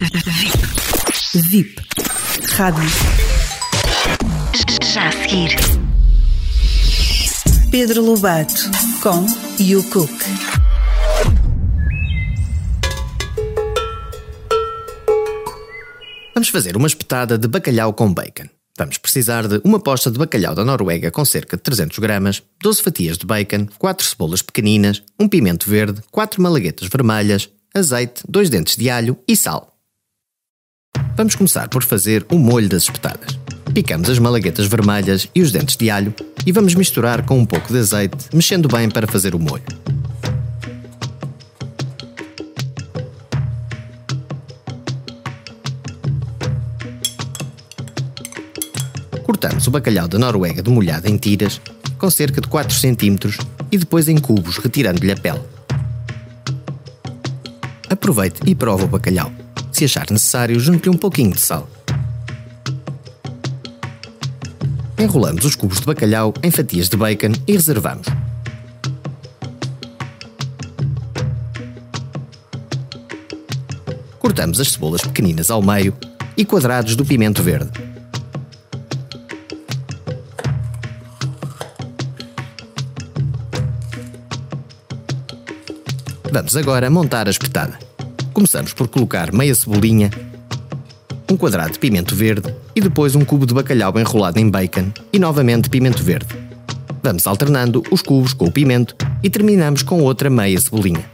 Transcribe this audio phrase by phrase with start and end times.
[0.00, 1.42] VIP.
[1.50, 1.74] VIP.
[2.52, 2.88] Rádio.
[4.92, 5.56] Já a seguir.
[7.72, 8.70] Pedro Lobato
[9.02, 9.26] com
[9.60, 10.10] You Cook.
[16.32, 18.44] Vamos fazer uma espetada de bacalhau com bacon.
[18.78, 22.82] Vamos precisar de uma posta de bacalhau da Noruega com cerca de 300 gramas, 12
[22.82, 28.76] fatias de bacon, 4 cebolas pequeninas, um pimento verde, 4 malaguetas vermelhas, azeite, 2 dentes
[28.76, 29.77] de alho e sal.
[31.18, 33.36] Vamos começar por fazer o molho das espetadas.
[33.74, 36.14] Picamos as malaguetas vermelhas e os dentes de alho
[36.46, 39.64] e vamos misturar com um pouco de azeite, mexendo bem para fazer o molho.
[49.24, 51.60] Cortamos o bacalhau da Noruega demolhado em tiras,
[51.98, 53.36] com cerca de 4 cm,
[53.72, 55.42] e depois em cubos, retirando-lhe a pele.
[57.90, 59.32] Aproveite e prova o bacalhau.
[59.78, 61.70] Se achar necessário, junte-lhe um pouquinho de sal.
[64.98, 68.08] Enrolamos os cubos de bacalhau em fatias de bacon e reservamos.
[74.18, 75.96] Cortamos as cebolas pequeninas ao meio
[76.36, 77.70] e quadrados do pimento verde.
[86.32, 87.87] Vamos agora montar a espetada.
[88.38, 90.12] Começamos por colocar meia cebolinha,
[91.28, 95.18] um quadrado de pimento verde e depois um cubo de bacalhau enrolado em bacon e
[95.18, 96.28] novamente pimento verde.
[97.02, 101.04] Vamos alternando os cubos com o pimento e terminamos com outra meia cebolinha.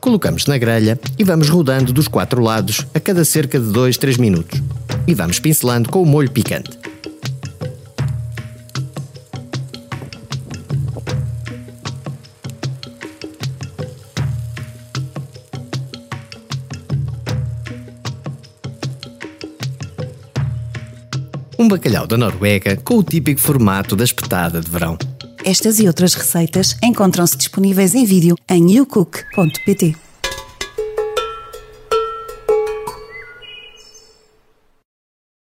[0.00, 4.16] Colocamos na grelha e vamos rodando dos quatro lados a cada cerca de 2, 3
[4.16, 4.58] minutos.
[5.06, 6.79] E vamos pincelando com o molho picante.
[21.60, 24.96] Um bacalhau da Noruega com o típico formato da espetada de verão.
[25.44, 29.94] Estas e outras receitas encontram-se disponíveis em vídeo em youcook.pt.